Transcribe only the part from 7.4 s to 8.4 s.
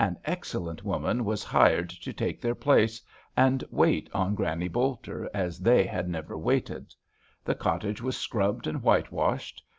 The cottage was